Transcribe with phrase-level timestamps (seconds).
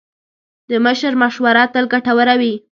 [0.69, 2.53] د مشر مشوره تل ګټوره وي.